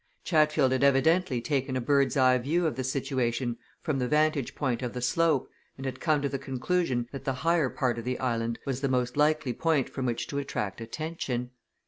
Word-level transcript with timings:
Chatfield 0.23 0.71
had 0.71 0.83
evidently 0.83 1.39
taken 1.41 1.75
a 1.77 1.79
bird's 1.79 2.17
eye 2.17 2.39
view 2.39 2.65
of 2.65 2.75
the 2.75 2.83
situation 2.83 3.59
from 3.83 3.99
the 3.99 4.07
vantage 4.07 4.55
point 4.55 4.81
of 4.81 4.93
the 4.93 4.99
slope 5.01 5.47
and 5.77 5.85
had 5.85 5.99
come 5.99 6.23
to 6.23 6.27
the 6.27 6.39
conclusion 6.39 7.07
that 7.11 7.23
the 7.23 7.33
higher 7.45 7.69
part 7.69 7.99
of 7.99 8.03
the 8.03 8.17
island 8.17 8.57
was 8.65 8.81
the 8.81 8.89
most 8.89 9.15
likely 9.15 9.53
point 9.53 9.87
from 9.87 10.07
which 10.07 10.25
to 10.25 10.39
attract 10.39 10.81
attention. 10.81 11.51